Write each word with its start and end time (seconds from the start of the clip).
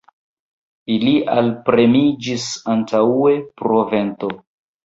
Ili 0.93 1.11
alpremiĝis 1.33 2.47
antaŭe, 2.77 3.37
pro 3.63 3.83
vento. 3.93 4.33